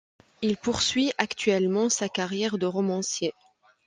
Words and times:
Il 0.41 0.57
poursuit 0.57 1.11
actuellement 1.19 1.87
sa 1.87 2.09
carrière 2.09 2.57
de 2.57 2.65
romancier. 2.65 3.35